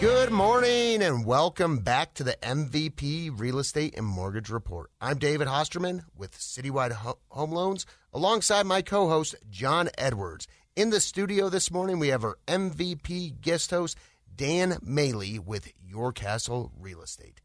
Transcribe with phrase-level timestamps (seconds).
[0.00, 4.90] Good morning and welcome back to the MVP Real Estate and Mortgage Report.
[4.98, 10.48] I'm David Hosterman with Citywide Ho- Home Loans alongside my co host, John Edwards.
[10.74, 13.98] In the studio this morning, we have our MVP guest host,
[14.34, 17.42] Dan Maley with Your Castle Real Estate.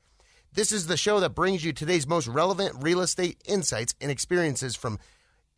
[0.54, 4.78] This is the show that brings you today's most relevant real estate insights and experiences
[4.78, 4.98] from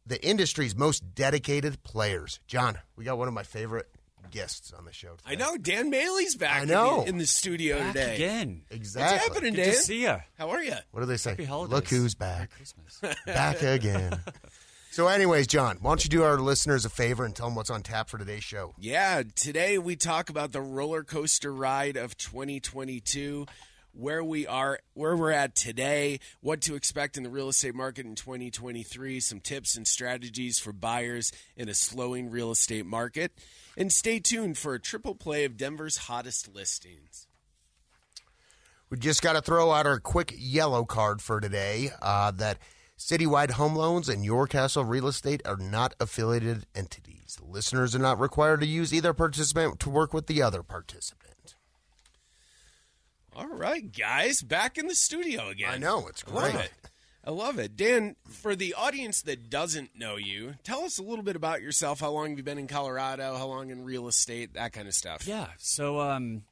[0.07, 2.39] the industry's most dedicated players.
[2.47, 3.87] John, we got one of my favorite
[4.31, 5.15] guests on the show.
[5.15, 5.31] Today.
[5.31, 6.61] I know Dan Maley's back.
[6.61, 7.03] I know.
[7.03, 8.15] in the studio Back today.
[8.15, 8.61] again.
[8.69, 9.15] Exactly.
[9.17, 9.73] What's happening, Good Dan?
[9.73, 10.19] to see ya.
[10.37, 10.73] How are you?
[10.91, 11.31] What do they say?
[11.31, 11.73] Happy holidays.
[11.73, 12.51] Look who's Merry back.
[12.51, 13.01] Christmas.
[13.25, 14.19] back again.
[14.91, 17.69] So, anyways, John, why don't you do our listeners a favor and tell them what's
[17.69, 18.73] on tap for today's show?
[18.79, 23.45] Yeah, today we talk about the roller coaster ride of 2022.
[23.93, 28.05] Where we are, where we're at today, what to expect in the real estate market
[28.05, 33.31] in 2023, some tips and strategies for buyers in a slowing real estate market,
[33.77, 37.27] and stay tuned for a triple play of Denver's hottest listings.
[38.89, 42.57] We just got to throw out our quick yellow card for today uh, that
[42.97, 47.37] Citywide Home Loans and Your Castle Real Estate are not affiliated entities.
[47.45, 51.55] Listeners are not required to use either participant to work with the other participant.
[53.35, 55.69] All right, guys, back in the studio again.
[55.69, 56.71] I know, it's great.
[57.27, 57.29] It.
[57.29, 57.75] I love it.
[57.75, 61.99] Dan, for the audience that doesn't know you, tell us a little bit about yourself.
[61.99, 63.35] How long have you been in Colorado?
[63.35, 64.53] How long in real estate?
[64.53, 65.27] That kind of stuff.
[65.27, 65.47] Yeah.
[65.57, 66.43] So um,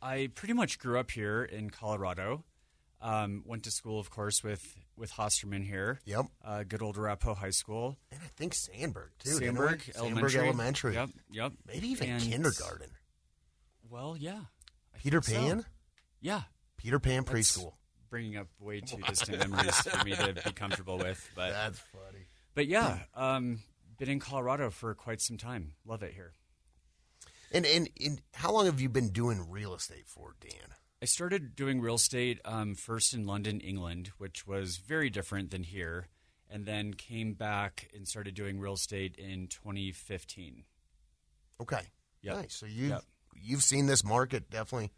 [0.00, 2.44] I pretty much grew up here in Colorado.
[3.00, 5.98] Um, went to school, of course, with with Hosterman here.
[6.04, 6.26] Yep.
[6.44, 7.96] Uh, good old Arapahoe High School.
[8.12, 9.38] And I think Sandburg, too.
[9.40, 9.66] didn't we?
[9.66, 10.30] Sandburg Elementary.
[10.30, 10.94] Sandburg Elementary.
[10.94, 11.08] Yep.
[11.32, 11.52] Yep.
[11.66, 12.90] Maybe even And- kindergarten.
[13.90, 14.38] Well, yeah.
[14.94, 15.42] I Peter think so.
[15.48, 15.64] Pan?
[16.20, 16.42] Yeah.
[16.76, 17.72] Peter Pan That's preschool.
[18.12, 22.26] Bringing up way too distant memories for me to be comfortable with, but That's funny.
[22.54, 23.60] but yeah, um,
[23.98, 25.72] been in Colorado for quite some time.
[25.86, 26.34] Love it here.
[27.52, 30.74] And, and and how long have you been doing real estate for, Dan?
[31.00, 35.62] I started doing real estate um, first in London, England, which was very different than
[35.62, 36.08] here,
[36.50, 40.64] and then came back and started doing real estate in 2015.
[41.62, 41.80] Okay.
[42.20, 42.36] Yep.
[42.36, 42.54] Nice.
[42.54, 43.04] So you've Yep.
[43.34, 44.90] you've seen this market definitely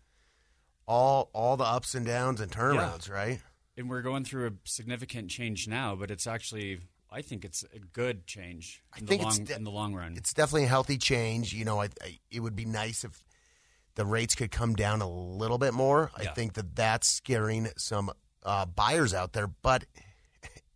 [0.86, 3.40] all all the ups and downs and turnarounds, right?
[3.76, 6.78] And we're going through a significant change now, but it's actually,
[7.10, 9.94] I think it's a good change in, the, think it's long, de- in the long
[9.94, 10.14] run.
[10.16, 11.52] It's definitely a healthy change.
[11.52, 13.24] You know, I, I, it would be nice if
[13.96, 16.10] the rates could come down a little bit more.
[16.16, 18.12] I think that that's scaring some
[18.44, 19.48] uh, buyers out there.
[19.48, 19.86] But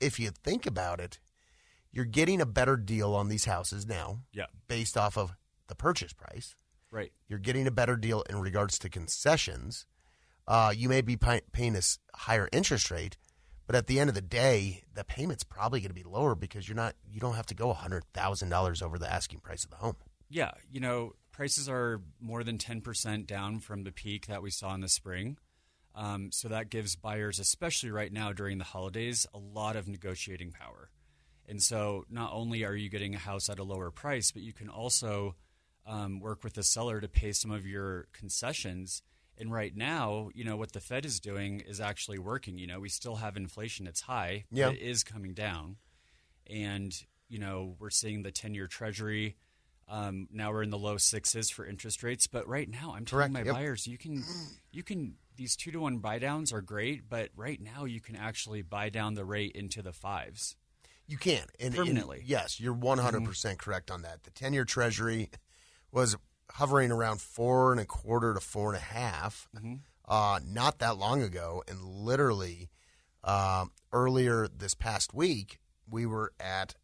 [0.01, 1.21] if you think about it,
[1.93, 5.33] you're getting a better deal on these houses now yeah, based off of
[5.69, 6.55] the purchase price.
[6.91, 7.13] right.
[7.29, 9.87] You're getting a better deal in regards to concessions.
[10.49, 11.83] Uh, you may be pay- paying a
[12.15, 13.19] higher interest rate,
[13.67, 16.67] but at the end of the day, the payment's probably going to be lower because
[16.67, 19.71] you're not you don't have to go hundred thousand dollars over the asking price of
[19.71, 19.97] the home.
[20.31, 24.75] Yeah, you know, prices are more than 10% down from the peak that we saw
[24.75, 25.39] in the spring.
[25.95, 30.53] Um, so that gives buyers, especially right now during the holidays, a lot of negotiating
[30.53, 30.91] power.
[31.49, 34.53] And so not only are you getting a house at a lower price, but you
[34.53, 35.35] can also
[35.87, 39.03] um, work with the seller to pay some of your concessions.
[39.41, 42.59] And right now, you know, what the Fed is doing is actually working.
[42.59, 44.71] You know, we still have inflation, it's high, but Yeah.
[44.71, 45.77] it is coming down.
[46.47, 46.93] And,
[47.29, 49.37] you know, we're seeing the 10 year treasury.
[49.87, 53.33] Um, now we're in the low sixes for interest rates, but right now I'm telling
[53.33, 53.55] Correct, my yep.
[53.55, 54.23] buyers you can,
[54.71, 55.15] you can.
[55.37, 58.91] These two to one buy downs are great, but right now you can actually buy
[58.91, 60.57] down the rate into the fives.
[61.07, 62.23] You can and, and Permanently.
[62.27, 64.25] yes, you're 100 percent correct on that.
[64.25, 65.31] The ten year Treasury
[65.93, 66.17] was
[66.53, 69.49] hovering around four and a quarter to four and a half,
[70.07, 72.71] uh, not that long ago, and literally
[73.25, 75.59] um, earlier this past week
[75.91, 76.75] we were at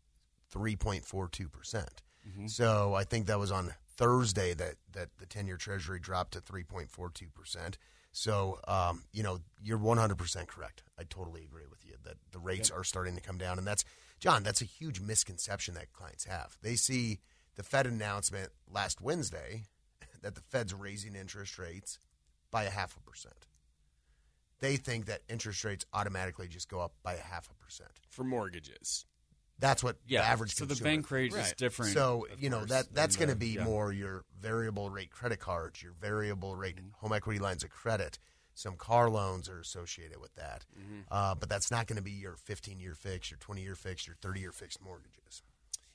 [0.55, 2.03] 3.42 percent.
[2.49, 6.41] So I think that was on Thursday that that the ten year Treasury dropped to
[6.41, 7.79] 3.42 percent.
[8.13, 10.83] So um, you know you're 100 percent correct.
[10.99, 13.85] I totally agree with you that the rates are starting to come down, and that's
[14.21, 14.43] John.
[14.43, 16.57] That's a huge misconception that clients have.
[16.63, 17.19] They see
[17.57, 19.65] the Fed announcement last Wednesday
[20.23, 21.99] that the Fed's raising interest rates
[22.51, 23.47] by a half a percent.
[24.61, 27.91] They think that interest rates automatically just go up by a half a percent.
[28.09, 29.05] for mortgages.
[29.59, 30.23] That's what Yeah.
[30.23, 31.93] the average so the bank rate is different.
[31.93, 33.65] So you know course, that that's going to be yeah.
[33.65, 36.89] more your variable rate credit cards, your variable rate Mm-hmm.
[36.99, 38.19] home equity lines of credit.
[38.57, 41.01] Some car loans are associated with that, Mm-hmm.
[41.11, 44.07] uh, but that's not going to be your 15 year fixed, your 20 year fixed,
[44.07, 45.43] your 30 year fixed mortgages.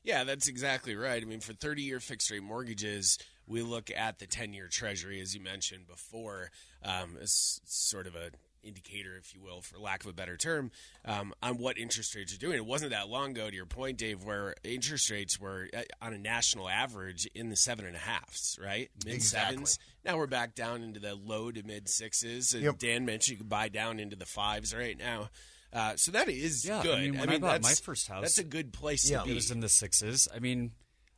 [0.03, 1.21] Yeah, that's exactly right.
[1.21, 3.17] I mean, for 30 year fixed rate mortgages,
[3.47, 6.51] we look at the 10 year treasury, as you mentioned before,
[6.83, 8.29] um, as sort of a
[8.61, 10.69] indicator, if you will, for lack of a better term,
[11.05, 12.57] um, on what interest rates are doing.
[12.57, 16.13] It wasn't that long ago, to your point, Dave, where interest rates were uh, on
[16.13, 18.89] a national average in the seven and a halfs, right?
[19.05, 19.59] Mid sevens.
[19.61, 19.85] Exactly.
[20.05, 22.53] Now we're back down into the low to mid sixes.
[22.53, 22.79] And Yep.
[22.79, 25.29] Dan mentioned you can buy down into the fives right now.
[25.71, 26.99] Uh, so that is Yeah, I good.
[26.99, 29.19] mean, when I bought my first house, that's a good place Yeah.
[29.19, 29.31] to be.
[29.31, 30.27] It was in the sixes.
[30.33, 30.71] I mean,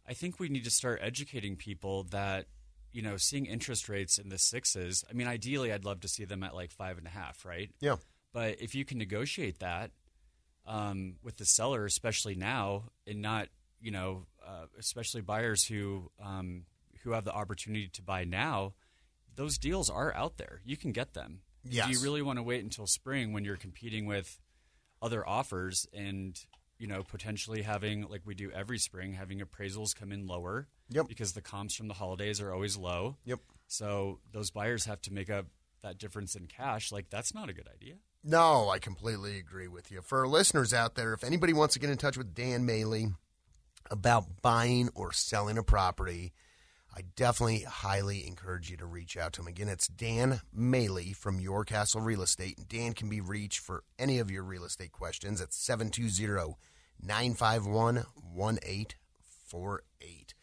[0.07, 2.47] I think we need to start educating people that
[2.91, 5.05] you know seeing interest rates in the sixes.
[5.09, 7.71] I mean, ideally, I'd love to see them at like five and a half, right?
[7.79, 7.95] Yeah,
[8.33, 9.91] But if you can negotiate that
[10.65, 13.47] um, with the seller, especially now, and not
[13.79, 16.65] you know, uh, especially buyers who um,
[17.03, 18.73] who have the opportunity to buy now,
[19.35, 20.61] those deals are out there.
[20.65, 21.41] You can get them.
[21.63, 21.87] Yes.
[21.87, 24.39] Do you really want to wait until spring when you're competing with
[25.01, 26.39] other offers and
[26.77, 31.07] you know potentially having like we do every spring having appraisals come in lower Yep.
[31.07, 33.39] because the comps from the holidays are always low Yep.
[33.67, 35.45] so those buyers have to make up
[35.81, 39.89] that difference in cash like that's not a good idea No, I completely agree with
[39.91, 40.01] you.
[40.03, 43.15] For our listeners out there, if anybody wants to get in touch with Dan Maley
[43.89, 46.31] about buying or selling a property,
[46.93, 49.47] I definitely highly encourage you to reach out to him.
[49.47, 52.57] Again, it's Dan Maley from Your Castle Real Estate.
[52.57, 56.55] And Dan can be reached for any of your real estate questions at 720
[57.01, 58.05] 951
[59.15, 60.33] 1848.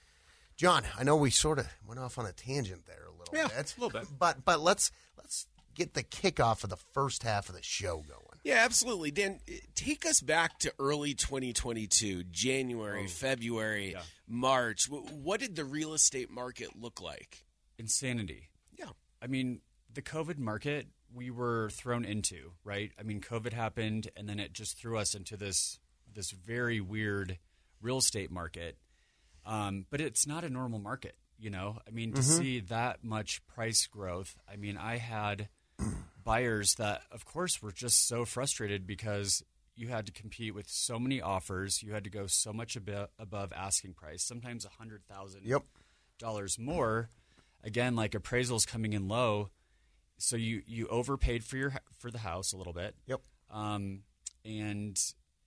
[0.57, 3.49] John, I know we sort of went off on a tangent there a little Yeah,
[3.57, 3.75] bit.
[3.77, 4.09] a little bit.
[4.19, 8.25] But but let's let's get the kickoff of the first half of the show going.
[8.49, 9.11] Yeah, absolutely.
[9.11, 9.41] Dan,
[9.75, 14.01] take us back to early 2022, January, February, Yeah.
[14.27, 14.89] March.
[14.89, 17.45] What did the real estate market look like?
[17.81, 18.91] insanity Yeah.
[19.23, 19.61] I mean,
[19.93, 22.91] the COVID market we were thrown into, right?
[22.99, 25.79] I mean, COVID happened, and then it just threw us into this
[26.11, 27.39] this very weird
[27.83, 28.79] real estate market.
[29.45, 31.79] Um, but it's not a normal market, you know.
[31.87, 34.37] I mean, to see that much price growth.
[34.51, 35.49] I mean, I had
[36.29, 39.43] buyers that, of course, were just so frustrated because
[39.75, 41.83] you had to compete with so many offers.
[41.83, 45.63] You had to go so much abo- above asking price, sometimes a hundred thousand Yep.
[46.19, 47.09] dollars more.
[47.65, 49.51] Again, like appraisals coming in low,
[50.19, 52.95] so you you overpaid for your for the house a little bit.
[53.07, 53.21] Yep.
[53.51, 54.03] Um,
[54.45, 54.99] and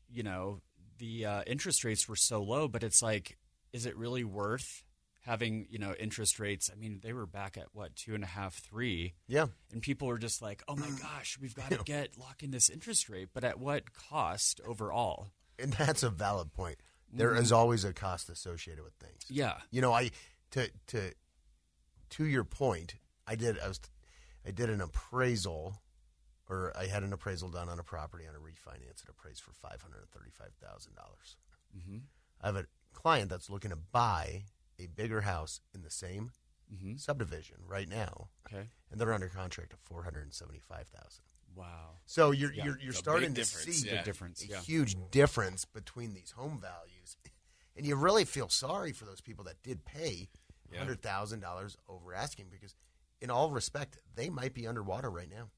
[0.10, 0.62] you know
[0.98, 3.38] the uh, interest rates were so low, but it's like,
[3.72, 4.84] is it really worth
[5.22, 6.70] having you know interest rates?
[6.72, 9.48] I mean, they were back at what two and a half, three, Yeah.
[9.72, 12.70] and people were just like, oh my gosh, we've got to get lock in this
[12.70, 15.32] interest rate, but at what cost overall?
[15.60, 16.78] And that's a valid point.
[17.14, 19.26] There is always a cost associated with things.
[19.30, 20.12] Yeah, You know, I
[20.52, 21.12] to to
[22.12, 22.96] to your point,
[23.28, 23.80] I did I was
[24.48, 25.82] I did an appraisal
[26.50, 29.04] or I had an appraisal done on a property on a refinance.
[29.04, 31.36] It appraised for five hundred and thirty-five thousand dollars.
[31.78, 31.98] mm-hmm.
[32.42, 34.46] I have a client that's looking to buy
[34.84, 36.32] a bigger house in the same
[36.74, 36.96] Mm-hmm.
[36.96, 41.26] subdivision right now, okay, and they're under contract at four hundred and seventy-five thousand.
[41.54, 44.04] wow, So you're Yeah, you're, you're starting to see yeah.
[44.06, 44.62] a yeah.
[44.62, 47.18] huge difference between these home values,
[47.76, 50.30] and you really feel sorry for those people that did pay
[50.72, 50.78] Yeah.
[50.80, 52.74] hundred thousand dollars over asking because,
[53.20, 55.50] in all respect, they might be underwater right now.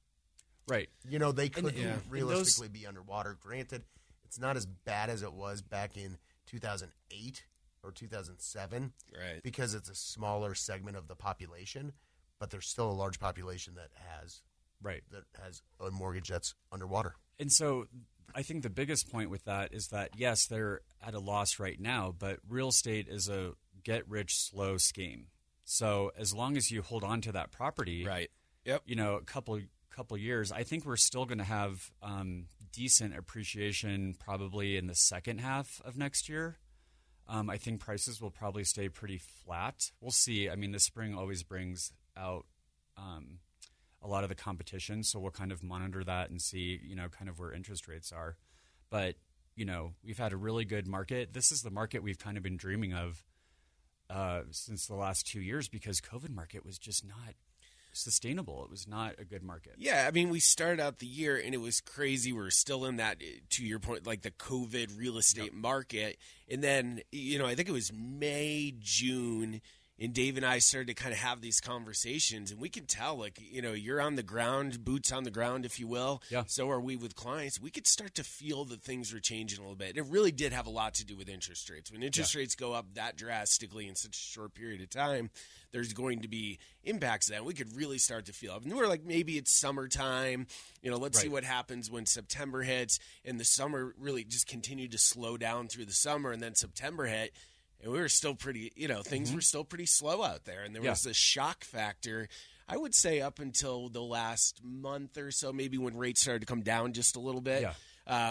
[0.67, 0.89] right.
[1.07, 1.97] You know, they could yeah.
[2.09, 3.37] realistically be underwater.
[3.39, 3.83] Granted,
[4.23, 7.45] it's not as bad as it was back in two thousand eight
[7.83, 9.41] or two thousand seven Right.
[9.43, 11.93] because it's a smaller segment of the population,
[12.39, 14.41] but there's still a large population that has
[14.81, 15.03] Right.
[15.11, 17.15] that has a mortgage that's underwater.
[17.39, 17.87] And so
[18.35, 21.79] I think the biggest point with that is that yes, they're at a loss right
[21.79, 25.27] now, but real estate is a get rich slow scheme.
[25.65, 28.31] So as long as you hold on to that property, Right.
[28.65, 28.83] Yep.
[28.85, 29.59] you know, a couple
[29.89, 34.95] couple years, I think we're still going to have um, decent appreciation probably in the
[34.95, 36.57] second half of next year.
[37.27, 39.91] Um, I think prices will probably stay pretty flat.
[40.01, 40.49] We'll see.
[40.49, 42.45] I mean, the spring always brings out
[42.97, 43.39] um,
[44.01, 47.07] a lot of the competition, so we'll kind of monitor that and see, you know,
[47.07, 48.35] kind of where interest rates are.
[48.89, 49.15] But
[49.55, 51.33] you know, we've had a really good market.
[51.33, 53.23] This is the market we've kind of been dreaming of
[54.09, 57.35] uh, since the last two years because COVID market was just not
[57.93, 58.63] sustainable.
[58.63, 59.75] It was not a good market.
[59.77, 62.33] Yeah, I mean, we started out the year and it was crazy.
[62.33, 63.17] We are still in that,
[63.51, 66.17] to your point, like the COVID real estate market.
[66.49, 69.61] And then, you know, I think it was May, June,
[69.99, 73.15] and Dave and I started to kind of have these conversations, and we could tell,
[73.15, 76.21] like, you know, you're on the ground, boots on the ground, if you will.
[76.29, 76.43] Yeah.
[76.47, 77.61] So are we with clients.
[77.61, 79.95] We could start to feel that things were changing a little bit.
[79.95, 81.91] It really did have a lot to do with interest rates.
[81.91, 85.29] When interest rates go up that drastically in such a short period of time,
[85.71, 88.59] there's going to be impacts that we could really start to feel.
[88.63, 90.47] And we're like, maybe it's summertime.
[90.81, 94.91] You know, let's see what happens when September hits, and the summer really just continued
[94.91, 97.33] to slow down through the summer, and then September hit
[97.83, 100.73] and we were still pretty you know things were still pretty slow out there and
[100.73, 100.85] there Mm-hmm.
[100.85, 100.91] Yeah.
[100.91, 102.27] was a shock factor
[102.67, 106.45] i would say up until the last month or so maybe when rates started to
[106.45, 107.73] come down just a little bit Yeah.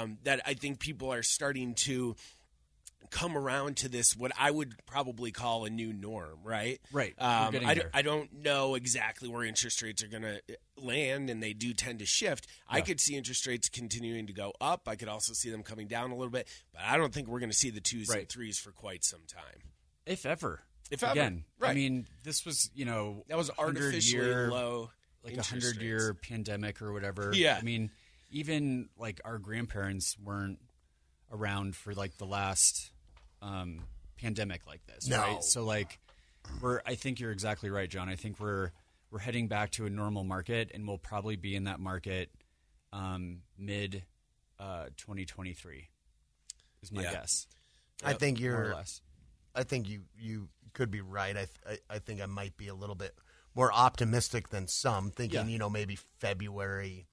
[0.02, 2.16] um, that i think people are starting to
[3.11, 7.14] come around to this what i would probably call a new norm right Right.
[7.18, 7.82] Um, I, d-.
[7.92, 10.40] I don't know exactly where interest rates are going to
[10.76, 14.52] land and they do tend to shift i could see interest rates continuing to go
[14.61, 17.28] up i could also see them coming down a little bit but i don't think
[17.28, 19.62] we're going to see the twos and threes for quite some time
[20.06, 20.61] if ever.
[20.90, 24.90] If ever, Again, I mean, this was you know That was 100 artificially year, low,
[25.25, 27.30] like a hundred year pandemic or whatever.
[27.32, 27.56] Yeah.
[27.59, 27.90] I mean,
[28.30, 30.59] even like our grandparents weren't
[31.32, 32.92] around for like the last
[33.40, 33.80] um,
[34.20, 35.18] pandemic like this, No.
[35.18, 35.42] right?
[35.44, 35.98] So like,
[36.60, 36.80] we're.
[36.86, 38.08] I think you're exactly right, John.
[38.08, 38.70] I think we're
[39.10, 42.30] we're heading back to a normal market, and we'll probably be in that market
[42.92, 44.02] um, mid
[44.58, 45.88] uh, 2023.
[46.82, 47.12] Is my Yeah.
[47.12, 47.46] guess,
[48.04, 48.74] I think more or you're.
[48.74, 49.00] less.
[49.54, 51.36] I think you you could be right.
[51.36, 53.14] I, th- I I think I might be a little bit
[53.54, 55.46] more optimistic than some, thinking Yeah.
[55.46, 57.06] you know maybe February,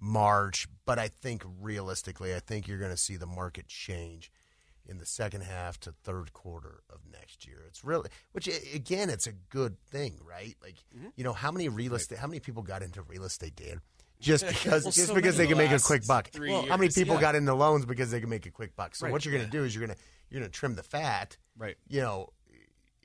[0.00, 0.66] March.
[0.84, 4.30] But I think realistically, I think you're going to see the market change
[4.86, 7.58] in the second half to third quarter of next year.
[7.68, 10.56] It's really, which again, it's a good thing, right?
[10.62, 11.08] Like Mm-hmm.
[11.16, 13.80] you know, how many real estate, how many people got into real estate, Dan?
[14.20, 16.28] Just because, Well, just so because they can make a quick buck.
[16.38, 17.20] Well, how many people yeah.
[17.22, 18.94] got into loans because they can make a quick buck?
[18.94, 20.74] So Right, what you're going to do is you're going to you're going to trim
[20.74, 21.76] the fat, Right.
[21.88, 22.28] You know,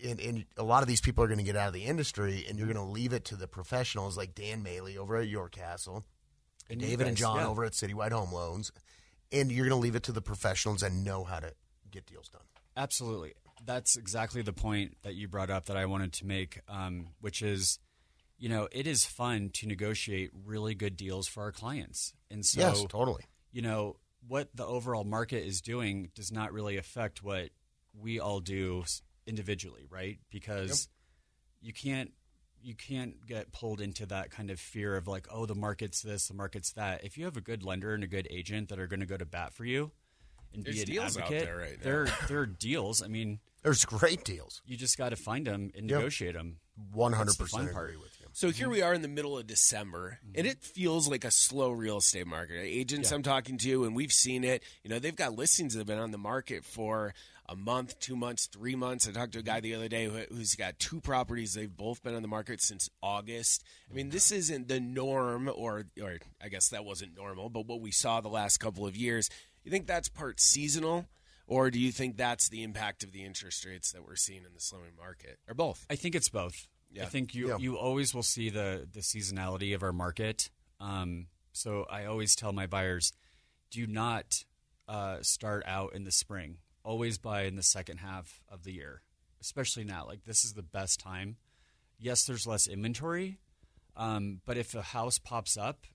[0.04, 2.46] and, and a lot of these people are going to get out of the industry,
[2.50, 5.48] and you're going to leave it to the professionals like Dan Maley over at Your
[5.50, 6.04] Castle,
[6.70, 7.48] And David and John yeah.
[7.48, 8.72] over at Citywide Home Loans,
[9.32, 11.54] and you're going to leave it to the professionals and know how to
[11.92, 12.42] get deals done.
[12.76, 13.34] Absolutely.
[13.64, 17.42] That's exactly the point that you brought up that I wanted to make, um, which
[17.42, 17.80] is,
[18.38, 22.14] you know, it is fun to negotiate really good deals for our clients.
[22.30, 23.24] And so, yes, totally.
[23.52, 27.50] you know, what the overall market is doing does not really affect what
[27.98, 28.84] we all do
[29.26, 30.20] individually, right?
[30.30, 30.90] Because
[31.62, 32.12] you can't
[32.66, 36.28] you can't get pulled into that kind of fear of like, oh, the market's this,
[36.28, 37.04] the market's that.
[37.04, 39.18] If you have a good lender and a good agent that are going to go
[39.18, 39.92] to bat for you
[40.54, 43.04] and There's be an deals out advocate, there right there there are deals.
[43.04, 44.62] I mean, There's great deals.
[44.66, 46.00] you just got to find them and Yep.
[46.00, 46.58] negotiate them.
[46.92, 47.90] One hundred That's the fun percent part.
[47.92, 48.26] agree with you.
[48.34, 50.34] So here we are in the middle of December, mm-hmm.
[50.40, 52.56] and it feels like a slow real estate market.
[52.60, 54.62] Agents I'm talking to, and we've seen it.
[54.84, 57.14] You know, they've got listings that have been on the market for
[57.48, 59.08] a month, two months, three months.
[59.08, 61.54] I talked to a guy the other day who, who's got two properties.
[61.54, 63.64] They've both been on the market since August.
[63.90, 67.82] I mean, this isn't the norm, or or I guess that wasn't normal, but what
[67.82, 69.30] we saw the last couple of years.
[69.64, 71.06] You think that's part seasonal?
[71.48, 74.54] Or do you think that's the impact of the interest rates that we're seeing in
[74.56, 75.86] the slowing market, or both?
[75.92, 76.68] I think it's both.
[76.92, 77.04] Yeah.
[77.04, 77.58] I think you Yeah.
[77.60, 80.50] you always will see the the seasonality of our market.
[80.80, 83.14] Um, so I always tell my buyers,
[83.70, 84.44] do not
[84.88, 86.58] uh, start out in the spring.
[86.86, 89.02] Always buy in the second half of the year,
[89.42, 90.06] especially now.
[90.06, 91.38] Like this is the best time.
[92.00, 93.40] Yes, there's less inventory,
[93.98, 95.86] um, but if a house pops up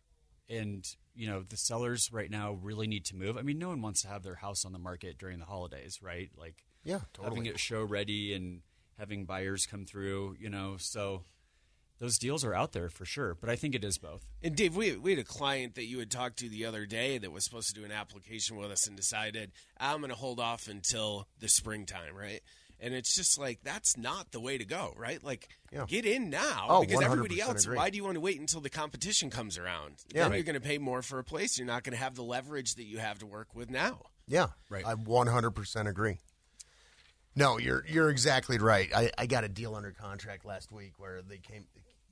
[0.48, 3.36] and you know the sellers right now really need to move.
[3.38, 6.00] I mean, no one wants to have their house on the market during the holidays,
[6.02, 6.30] right?
[6.36, 7.36] Like Yeah, totally.
[7.36, 8.62] having it show ready and
[8.98, 10.76] having buyers come through, you know.
[10.78, 11.22] So
[12.00, 14.26] those deals are out there for sure, but I think it is both.
[14.42, 17.18] And Dave, we, we had a client that you had talked to the other day
[17.18, 20.40] that was supposed to do an application with us and decided, I'm going to hold
[20.40, 22.40] off until the springtime, right?
[22.82, 25.22] And it's just like, that's not the way to go, right?
[25.22, 25.84] Like, Yeah.
[25.86, 27.76] get in now Oh, because everybody else, agree.
[27.76, 29.96] why do you want to wait until the competition comes around?
[30.14, 30.22] Yeah.
[30.22, 30.36] Then Right.
[30.38, 31.58] you're going to pay more for a place.
[31.58, 34.06] You're not going to have the leverage that you have to work with now.
[34.26, 34.86] Yeah, Right.
[34.86, 36.20] I 100% agree.
[37.36, 38.90] No, you're you're exactly right.
[38.94, 41.64] I, I got a deal under contract last week where they came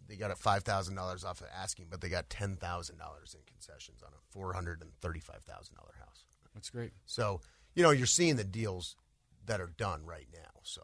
[0.08, 3.34] they got a five thousand dollars off of asking, but they got ten thousand dollars
[3.34, 6.24] in concessions on a four hundred and thirty five thousand dollar house.
[6.54, 6.92] That's great.
[7.06, 7.40] So
[7.74, 8.96] you know you're seeing the deals
[9.46, 10.60] that are done right now.
[10.62, 10.82] So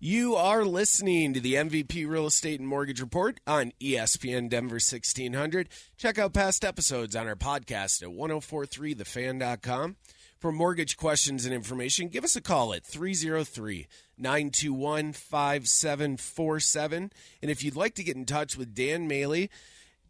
[0.00, 5.68] You are listening to the MVP Real Estate and Mortgage Report on ESPN Denver 1600.
[5.96, 9.96] Check out past episodes on our podcast at 1043thefan.com.
[10.38, 17.10] For mortgage questions and information, give us a call at 303 921 5747.
[17.42, 19.48] And if you'd like to get in touch with Dan Maley,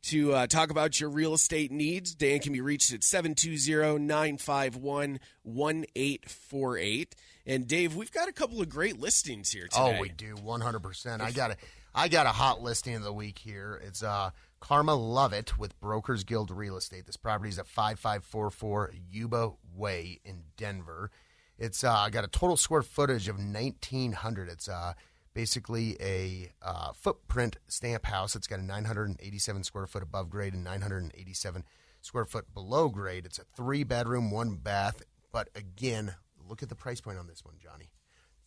[0.02, 2.14] to uh, talk about your real estate needs.
[2.14, 7.16] Dan can be reached at 720 951 1848.
[7.46, 9.96] And Dave, we've got a couple of great listings here today.
[9.96, 11.20] Oh, we do 100%.
[11.20, 11.56] I got a
[11.94, 13.80] I got a hot listing of the week here.
[13.84, 14.30] It's uh
[14.60, 17.06] Karma Lovett with Brokers Guild Real Estate.
[17.06, 21.10] This property is at 5544 Yuba Way in Denver.
[21.58, 24.48] It's uh got a total square footage of 1900.
[24.48, 24.94] It's uh
[25.34, 28.34] basically a uh, footprint stamp house.
[28.34, 31.64] It's got a 987 square foot above grade and 987
[32.00, 33.24] square foot below grade.
[33.24, 35.02] It's a three bedroom, one bath.
[35.30, 36.14] But again,
[36.48, 37.90] look at the price point on this one, Johnny.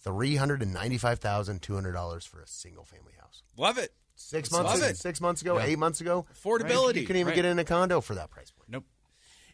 [0.03, 3.44] Three hundred and ninety-five thousand two hundred dollars for a single-family house.
[3.56, 3.94] Love it.
[4.21, 4.97] Six months, it.
[4.97, 6.95] six months ago, eight months ago, Affordability.
[6.95, 7.35] you couldn't even Right.
[7.35, 8.69] get in a condo for that price point.
[8.69, 8.85] Nope.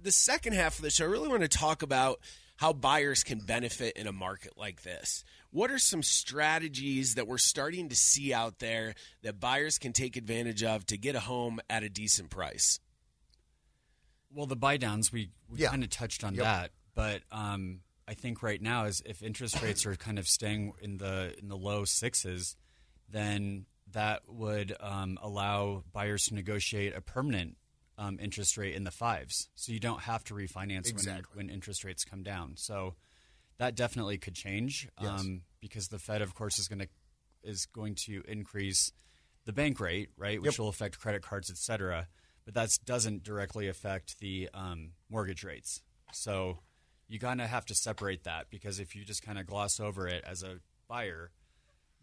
[0.01, 2.21] the second half of the show, I really want to talk about
[2.57, 5.25] how buyers can benefit in a market like this.
[5.51, 10.17] What are some strategies that we're starting to see out there that buyers can take
[10.17, 12.81] advantage of to get a home at a decent price?
[14.31, 15.71] Well, the buy downs we, we Yeah.
[15.71, 16.45] kind of touched on Yep.
[16.45, 20.73] that, but um, I think right now is if interest rates are kind of staying
[20.83, 22.57] in the in the low sixes,
[23.09, 27.57] then that would um, allow buyers to negotiate a permanent
[27.99, 31.37] um, interest rate in the fives, so you don't have to refinance Exactly.
[31.37, 32.55] when when interest rates come down.
[32.57, 32.97] So
[33.59, 35.21] that definitely could change Yes.
[35.21, 36.89] um, because the Fed, of course, is going to
[37.45, 38.91] is going to increase
[39.45, 40.59] the bank rate, right, which Yep.
[40.59, 42.09] will affect credit cards, et cetera.
[42.45, 45.83] But that doesn't directly affect the um, mortgage rates.
[46.13, 46.59] So
[47.09, 50.07] you kind of have to separate that because if you just kind of gloss over
[50.07, 51.31] it as a buyer,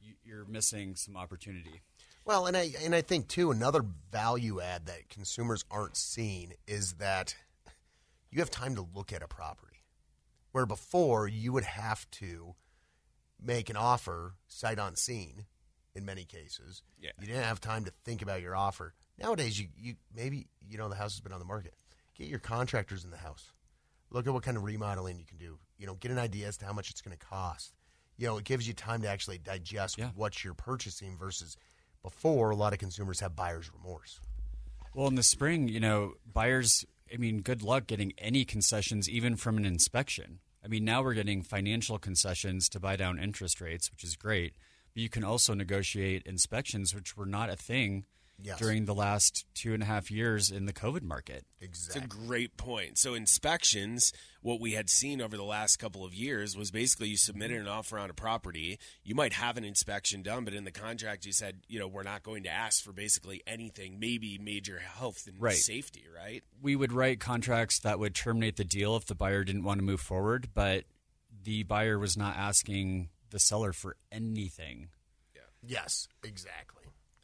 [0.02, 1.82] you, you're missing some opportunity.
[2.26, 6.94] Well, and I and I think too another value add that consumers aren't seeing is
[6.94, 7.36] that
[8.32, 9.84] you have time to look at a property,
[10.52, 12.56] where before you would have to
[13.40, 15.46] make an offer sight unseen.
[15.94, 17.12] In many cases, Yeah.
[17.22, 18.94] you didn't have time to think about your offer.
[19.18, 21.74] Nowadays, you, you maybe you know the house has been on the market.
[22.18, 23.50] Get your contractors in the house.
[24.12, 25.58] Look at what kind of remodeling you can do.
[25.78, 27.74] You know, get an idea as to how much it's going to cost.
[28.18, 30.12] You know, it gives you time to actually digest Yeah.
[30.16, 31.58] what you're purchasing versus
[32.02, 34.20] before a lot of consumers have buyer's remorse.
[34.94, 39.36] Well, in the spring, you know, buyers, I mean, good luck getting any concessions, even
[39.36, 40.40] from an inspection.
[40.64, 44.56] I mean, now we're getting financial concessions to buy down interest rates, which is great.
[44.94, 48.06] But you can also negotiate inspections, which were not a thing
[48.42, 48.60] Yes.
[48.60, 51.46] during the last two and a half years in the COVID market.
[51.60, 52.04] It's Exactly.
[52.04, 52.98] a great point.
[52.98, 57.18] So inspections, what we had seen over the last couple of years was basically you
[57.18, 60.72] submitted an offer on a property, you might have an inspection done, but in the
[60.72, 64.80] contract you said, you know, we're not going to ask for basically anything, maybe major
[64.80, 65.56] health and Right.
[65.56, 66.44] safety, right?
[66.62, 69.84] We would write contracts that would terminate the deal if the buyer didn't want to
[69.86, 70.84] move forward, but
[71.44, 74.90] the buyer was not asking the seller for anything,
[75.68, 76.75] Yes, exactly.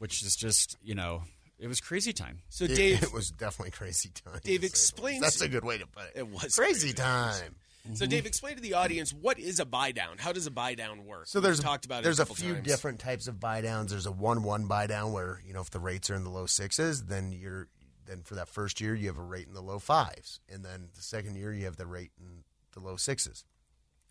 [0.02, 1.22] Which is just, you know,
[1.60, 2.40] it was crazy time.
[2.48, 4.40] So It- Dave, it, was definitely crazy time.
[4.42, 5.22] Dave, say the explain least.
[5.22, 6.12] That's a good way to put it.
[6.16, 6.92] It was crazy crazy.
[6.92, 7.54] time.
[7.94, 10.18] so Dave, explain to the audience what is a buy down?
[10.18, 11.28] How does a buy down work?
[11.28, 12.66] So We've there's talked about it there's a, a, few times.
[12.66, 13.92] different types of buy downs.
[13.92, 16.30] There's a one one buy down where you know if the rates are in the
[16.30, 17.68] low sixes, then you're
[18.04, 20.88] then for that first year you have a rate in the low fives, and then
[20.96, 23.44] the second year you have the rate in the low sixes.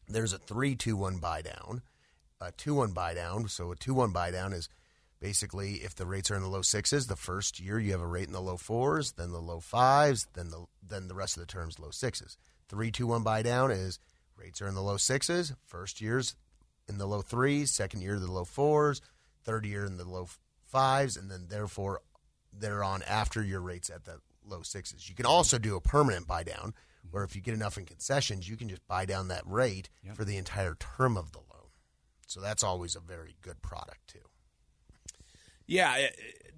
[0.08, 1.82] There's a three two one buy down,
[2.40, 3.50] a two one buy down.
[3.50, 4.70] So a two one buy down is
[5.22, 8.08] basically if the rates are in the low sixes, the first year you have a
[8.08, 11.42] rate in the low fours, then the low fives, then the then the rest of
[11.42, 12.38] the terms low sixes.
[12.68, 14.00] Three two one buy down is
[14.36, 16.36] rates are in the low sixes, first year's
[16.90, 19.00] in the low threes, second year the low fours,
[19.46, 20.28] third year in the low
[20.66, 22.02] fives, and then therefore
[22.52, 25.08] they're on after your rates at the low sixes.
[25.08, 26.74] You can also do a permanent buy down
[27.12, 30.16] where if you get enough in concessions, you can just buy down that rate Yep.
[30.16, 31.70] for the entire term of the loan.
[32.28, 34.20] So that's always a very good product too.
[35.72, 36.08] Yeah,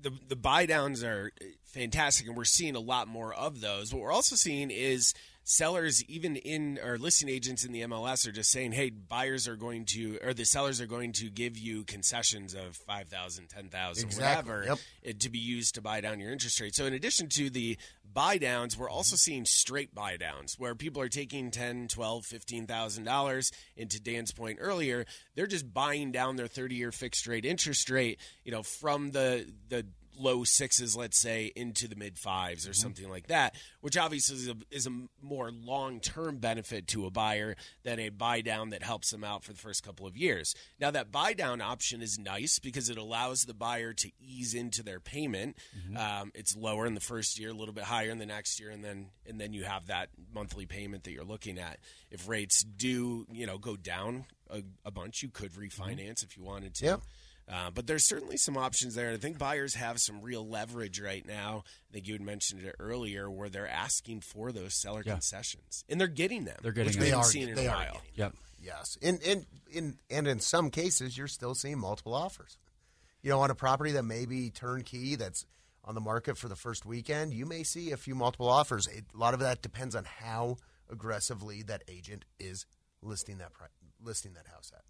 [0.02, 1.32] the the buy downs are
[1.66, 3.94] fantastic, and we're seeing a lot more of those.
[3.94, 8.32] What we're also seeing is sellers, even in or listing agents in the MLS, are
[8.32, 11.84] just saying, "Hey, buyers are going to, or the sellers are going to give you
[11.84, 14.80] concessions of five thousand, ten thousand, Exactly, whatever, yep.
[15.06, 17.78] eh, to be used to buy down your interest rate." So, in addition to the
[18.14, 22.66] buy downs, we're also seeing straight buy downs where people are taking ten, twelve, fifteen
[22.68, 23.52] thousand dollars.
[23.78, 28.20] And to Dan's point earlier, they're just buying down their thirty-year fixed rate interest rate,
[28.44, 29.86] you know, from the the
[30.18, 32.82] low sixes, let's say, into the mid fives or mm-hmm.
[32.82, 37.12] something like that, which obviously is a, is a more long term benefit to a
[37.12, 40.56] buyer than a buy down that helps them out for the first couple of years.
[40.80, 44.84] Now, that buy down option is nice because it allows the buyer to ease into
[44.84, 45.58] their payment.
[45.78, 45.98] Mm-hmm.
[45.98, 48.70] Um, it's lower in the first year, a little bit higher in the next year,
[48.70, 51.80] and then and then you have that monthly payment that you're looking at.
[52.12, 56.26] If rates do, you know, go down a, a bunch, you could refinance mm-hmm.
[56.26, 56.86] if you wanted to.
[56.86, 57.02] Yep.
[57.52, 59.08] Uh, but there's certainly some options there.
[59.10, 61.64] And I think buyers have some real leverage right now.
[61.90, 65.14] I think you had mentioned it earlier, where they're asking for those seller Yeah.
[65.14, 66.58] concessions, and they're getting them.
[66.64, 67.04] They're getting which them.
[67.04, 67.94] we They are- seen in they a are while.
[67.94, 68.36] getting Yep.
[68.62, 72.58] Yes, and in in and in some cases, you're still seeing multiple offers.
[73.22, 75.46] You know, on a property that may be turnkey, that's
[75.84, 78.88] on the market for the first weekend, you may see a few multiple offers.
[78.88, 80.56] A lot of that depends on how
[80.90, 82.66] aggressively that agent is
[83.02, 83.68] listing that pri-
[84.02, 84.86] listing that house at.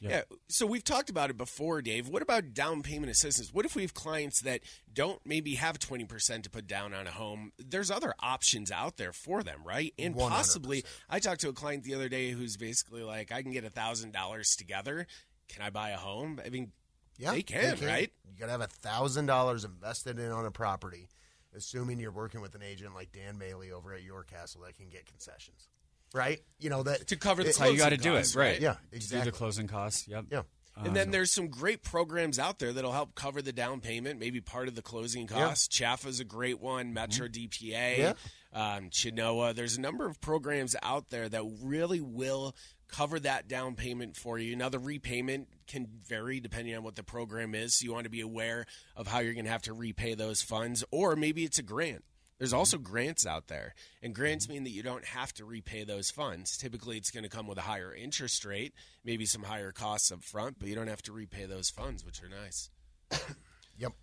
[0.00, 0.22] Yeah.
[0.48, 2.08] So we've talked about it before, Dave.
[2.08, 3.52] What about down payment assistance?
[3.52, 4.60] What if we have clients that
[4.92, 7.52] don't maybe have 20% to put down on a home?
[7.58, 9.92] There's other options out there for them, right?
[9.98, 10.28] And 100%.
[10.28, 13.64] possibly, I talked to a client the other day who's basically like, I can get
[13.64, 15.06] $1,000 together.
[15.48, 16.40] Can I buy a home?
[16.44, 16.72] I mean,
[17.18, 18.10] Yeah, They can, right?
[18.24, 21.08] You got to have a thousand dollars invested in on a property,
[21.54, 24.88] assuming you're working with an agent like Dan Maley over at Your Castle that can
[24.88, 25.68] get concessions,
[26.14, 26.40] right?
[26.58, 28.34] You know that to cover the it- That's how you got to closing do costs,
[28.34, 28.60] it, right?
[28.60, 29.30] Yeah, To do exactly.
[29.30, 30.08] the closing costs.
[30.08, 30.24] Yep.
[30.30, 30.42] Yeah.
[30.82, 34.40] And then there's some great programs out there that'll help cover the down payment, maybe
[34.40, 35.68] part of the closing costs.
[35.68, 38.12] CHFA is a great one, Metro DPA, Yeah.
[38.54, 39.54] um, Chenoa.
[39.54, 42.56] There's a number of programs out there that really will
[42.88, 44.56] cover that down payment for you.
[44.56, 47.74] Now, the repayment can vary depending on what the program is.
[47.74, 48.64] So you want to be aware
[48.96, 52.04] of how you're going to have to repay those funds, or maybe it's a grant.
[52.40, 56.10] There's also grants out there, and grants mean that you don't have to repay those
[56.10, 56.56] funds.
[56.56, 58.72] Typically, it's going to come with a higher interest rate,
[59.04, 62.22] maybe some higher costs up front, but you don't have to repay those funds, which
[62.22, 62.70] are nice.
[63.78, 63.94] Yep.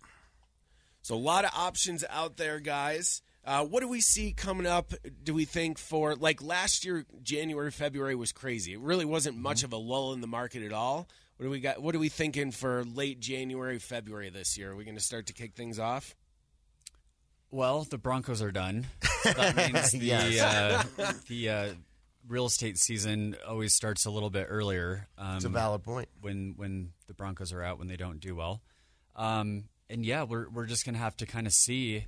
[1.02, 3.22] So, a lot of options out there, guys.
[3.44, 4.92] Uh, what do we see coming up?
[5.22, 8.72] Do we think for like last year, January, February was crazy.
[8.72, 11.08] It really wasn't much of a lull in the market at all.
[11.36, 11.80] What do we got?
[11.80, 14.72] What are we thinking for late January, February this year?
[14.72, 16.16] Are we going to start to kick things off?
[17.50, 18.86] Well, the Broncos are done.
[19.22, 20.38] So that means the Yes.
[20.98, 21.74] uh, the uh,
[22.28, 25.08] real estate season always starts a little bit earlier.
[25.18, 26.08] Um, It's a valid point.
[26.20, 28.62] when when the Broncos are out when they don't do well.
[29.16, 32.06] Um, and yeah, we're we're just gonna have to kind of see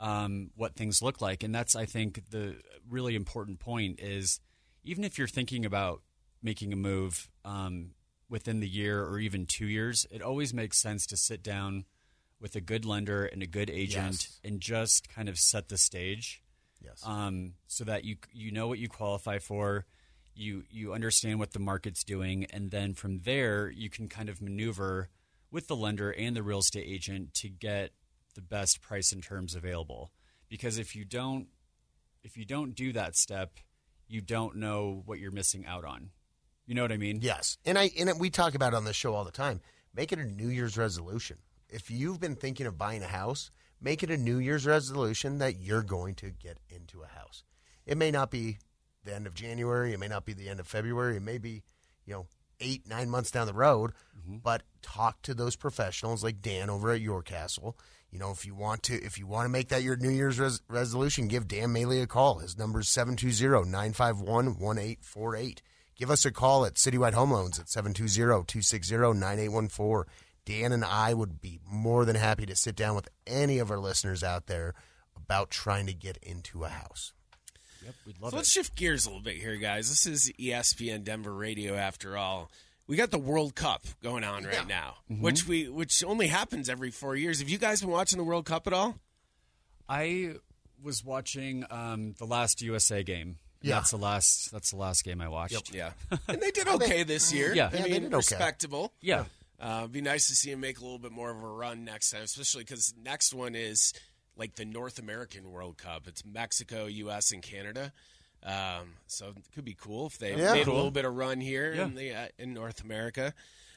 [0.00, 2.56] um, what things look like, and that's I think the
[2.90, 4.40] really important point is
[4.82, 6.02] even if you're thinking about
[6.42, 7.92] making a move um,
[8.28, 11.84] within the year or even two years, it always makes sense to sit down
[12.40, 14.40] with a good lender and a good agent Yes.
[14.44, 16.42] and just kind of set the stage
[16.80, 17.02] Yes.
[17.04, 19.86] um, so that you you know what you qualify for,
[20.34, 24.40] you you understand what the market's doing, and then from there you can kind of
[24.40, 25.08] maneuver
[25.50, 27.92] with the lender and the real estate agent to get
[28.34, 30.12] the best price and terms available.
[30.48, 31.48] Because if you don't
[32.22, 33.58] if you don't do that step,
[34.06, 36.10] you don't know what you're missing out on.
[36.66, 37.20] You know what I mean?
[37.22, 39.60] Yes, and I and we talk about it on this show all the time.
[39.94, 41.38] Make it a New Year's resolution.
[41.68, 43.50] If you've been thinking of buying a house,
[43.80, 47.44] make it a New Year's resolution that you're going to get into a house.
[47.86, 48.58] It may not be
[49.04, 49.92] the end of January.
[49.92, 51.16] It may not be the end of February.
[51.16, 51.62] It may be,
[52.04, 52.26] you know,
[52.60, 53.92] eight nine months down the road.
[54.18, 54.38] Mm-hmm.
[54.38, 57.78] But talk to those professionals like Dan over at Your Castle.
[58.10, 60.38] You know, if you want to, if you want to make that your New Year's
[60.38, 62.38] res- resolution, give Dan Maley a call.
[62.38, 65.58] His number is 720-951-1848.
[65.94, 70.04] Give us a call at Citywide Home Loans at 720-260-9814.
[70.48, 73.78] Dan and I would be more than happy to sit down with any of our
[73.78, 74.72] listeners out there
[75.14, 77.12] about trying to get into a house.
[77.84, 78.30] Yep, we'd love to.
[78.30, 78.38] So it.
[78.38, 79.90] let's shift gears a little bit here, guys.
[79.90, 82.50] This is ESPN Denver Radio, after all.
[82.86, 86.90] we got the World Cup going on right now, which we which only happens every
[86.90, 87.40] four years.
[87.40, 88.96] Have you guys been watching the World Cup at all?
[89.86, 90.36] I
[90.82, 93.36] was watching um, the last USA game.
[93.60, 93.74] Yeah.
[93.74, 94.50] that's the last.
[94.50, 95.74] That's the last game I watched.
[95.74, 95.90] Yeah,
[96.28, 97.54] and they did okay this year.
[97.54, 97.68] Yeah.
[97.70, 98.16] I Yeah, they mean, did okay.
[98.16, 98.92] respectable.
[99.02, 99.24] Yeah,
[99.60, 101.84] Uh, it'd be nice to see him make a little bit more of a run
[101.84, 103.92] next time, especially because next one is
[104.36, 106.06] like the North American World Cup.
[106.06, 107.92] It's Mexico, U.S., and Canada.
[108.44, 110.52] Um, so it could be cool if they Yeah.
[110.52, 113.34] made a little bit of run here in the uh, in North America.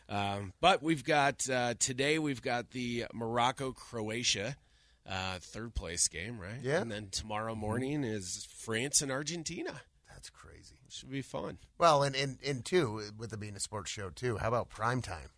[0.08, 4.56] Um, but we've got uh, today we've got the Morocco Croatia
[5.10, 6.60] uh, third place game, right?
[6.62, 6.80] Yeah.
[6.82, 9.82] And then tomorrow morning is France and Argentina.
[10.10, 10.76] That's crazy.
[10.90, 11.58] Should be fun.
[11.80, 15.02] Well, and, and, and two, with it being a sports show, too, how about prime
[15.02, 15.30] time?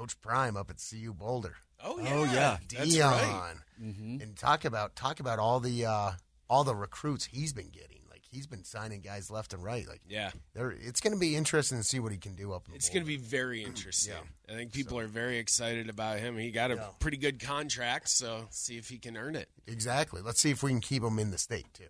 [0.00, 1.56] Coach Prime up at CU Boulder.
[1.84, 2.56] Oh yeah, Oh, yeah.
[2.74, 3.10] that's Deion.
[3.10, 3.54] right.
[3.78, 6.12] And talk about talk about all the uh,
[6.48, 7.98] all the recruits he's been getting.
[8.10, 9.86] Like he's been signing guys left and right.
[9.86, 10.30] Like Yeah.
[10.54, 12.66] there, it's going to be interesting to see what he can do up.
[12.68, 14.14] In It's going to be very interesting.
[14.48, 16.38] I think people are very excited about him.
[16.38, 16.86] He got a Yeah.
[16.98, 19.50] pretty good contract, so see if he can earn it.
[19.66, 20.22] exactly.
[20.22, 21.84] Let's see if we can keep him in the state too.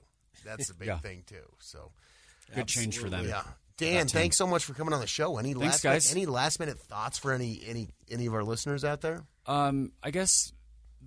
[0.44, 0.98] That's the big Yeah.
[0.98, 1.46] thing too.
[1.60, 1.92] So
[2.56, 3.28] good change for them.
[3.28, 3.44] yeah.
[3.80, 5.38] Dan, thanks so much for coming on the show.
[5.38, 6.12] Any Thanks, last guys.
[6.12, 9.24] any last minute thoughts for any any any of our listeners out there?
[9.46, 10.52] Um, I guess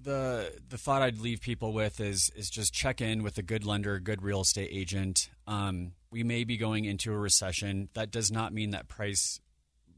[0.02, 3.64] the the thought I'd leave people with is is just check in with a good
[3.66, 5.30] lender, a good real estate agent.
[5.48, 7.90] Um, we may be going into a recession.
[7.94, 9.40] That does not mean that price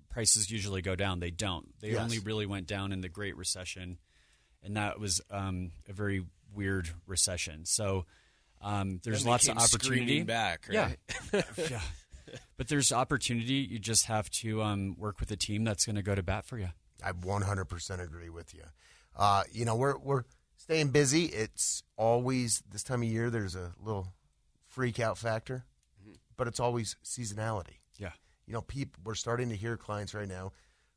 [0.09, 1.19] prices usually go down.
[1.19, 1.67] They don't.
[1.81, 2.01] They Yes.
[2.01, 3.97] only really went down in the Great Recession,
[4.63, 7.65] and that was um, a very weird recession.
[7.65, 8.05] So
[8.61, 10.23] um, there's lots of came opportunity.
[10.23, 10.91] back, Yeah.
[11.33, 11.81] yeah.
[12.57, 13.55] But there's opportunity.
[13.69, 16.45] You just have to um, work with a team that's going to go to bat
[16.45, 16.69] for you.
[17.03, 18.63] I 100% agree with you.
[19.15, 20.23] Uh, you know, we're we're
[20.57, 21.25] staying busy.
[21.25, 23.29] It's always this time of year.
[23.29, 24.13] There's a little
[24.67, 25.65] freak out factor,
[26.37, 27.79] but it's always seasonality.
[27.97, 28.11] Yeah.
[28.47, 30.51] You know, people we're starting to hear clients right now.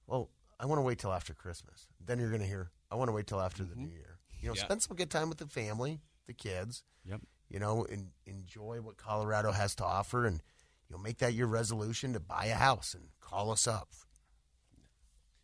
[0.06, 1.86] Well, I want to wait till after Christmas.
[2.04, 4.18] Then you're going to hear, I want to wait till after the New Year.
[4.40, 4.62] You know, Yeah.
[4.64, 6.82] spend some good time with the family, the kids.
[7.04, 7.20] Yep.
[7.48, 10.40] You know, and enjoy what Colorado has to offer, and
[10.88, 13.88] you know, make that your resolution to buy a house and call us up.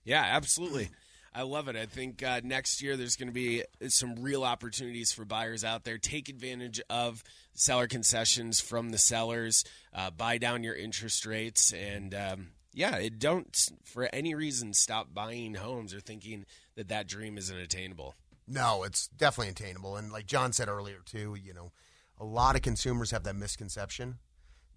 [0.04, 0.90] Yeah, absolutely.
[1.34, 1.74] I love it.
[1.74, 5.82] I think uh, next year there's going to be some real opportunities for buyers out
[5.82, 5.98] there.
[5.98, 9.64] Take advantage of seller concessions from the sellers.
[9.92, 15.12] Uh, buy down your interest rates, and um, yeah, it don't for any reason stop
[15.12, 18.14] buying homes or thinking that that dream isn't attainable.
[18.46, 19.96] No, it's definitely attainable.
[19.96, 21.72] And like John said earlier, too, you know,
[22.18, 24.18] a lot of consumers have that misconception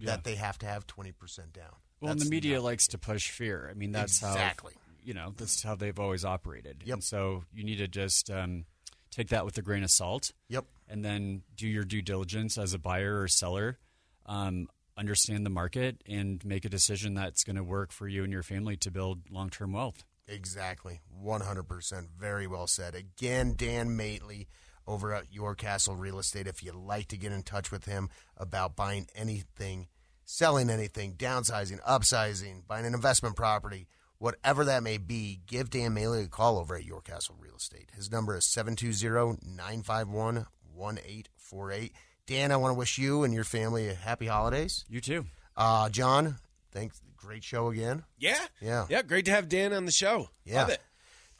[0.01, 1.13] that they have to have 20%
[1.53, 1.65] down.
[1.99, 3.67] Well, and the media likes to push fear.
[3.69, 4.73] I mean, that's Exactly.
[4.75, 6.83] how you know that's how they've always operated.
[6.86, 6.93] Yep.
[6.95, 8.65] And so you need to just um,
[9.10, 10.31] take that with a grain of salt.
[10.49, 10.65] Yep.
[10.89, 13.79] And then do your due diligence as a buyer or seller.
[14.25, 18.33] Um, understand the market and make a decision that's going to work for you and
[18.33, 20.03] your family to build long-term wealth.
[20.27, 20.99] Exactly.
[21.23, 22.07] 100%.
[22.19, 22.95] Very well said.
[22.95, 24.47] Again, Dan Maley
[24.88, 26.47] over at Your Castle Real Estate.
[26.47, 29.88] If you'd like to get in touch with him about buying anything,
[30.26, 36.26] selling anything, downsizing, upsizing, buying an investment property, whatever that may be, give Dan Maley
[36.26, 37.91] a call over at Your Castle Real Estate.
[37.95, 41.93] His number is 720 951 1848.
[42.26, 44.86] Dan, I want to wish you and your family a happy holidays.
[44.89, 45.26] You too.
[45.56, 46.36] Uh, John,
[46.71, 47.02] thanks.
[47.15, 48.04] Great show again.
[48.17, 48.86] Yeah, Yeah.
[48.89, 49.02] yeah.
[49.02, 50.30] Great to have Dan on the show.
[50.45, 50.67] Yeah.